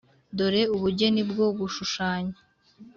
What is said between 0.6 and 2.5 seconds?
ubugeni bwo gushushanya: